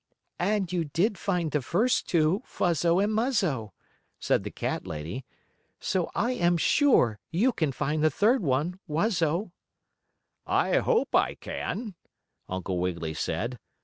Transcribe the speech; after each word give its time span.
"And 0.39 0.73
you 0.73 0.85
did 0.85 1.19
find 1.19 1.51
the 1.51 1.61
first 1.61 2.07
two, 2.07 2.41
Fuzzo 2.43 2.97
and 2.99 3.13
Muzzo," 3.13 3.69
said 4.17 4.43
the 4.43 4.49
cat 4.49 4.87
lady. 4.87 5.25
"So 5.79 6.09
I 6.15 6.31
am 6.31 6.57
sure 6.57 7.19
you 7.29 7.51
can 7.53 7.71
find 7.71 8.03
the 8.03 8.09
third 8.09 8.41
one, 8.41 8.79
Wuzzo." 8.89 9.51
"I 10.47 10.79
hope 10.79 11.13
I 11.13 11.35
can," 11.35 11.93
Uncle 12.49 12.79
Wiggily 12.79 13.13
said. 13.13 13.59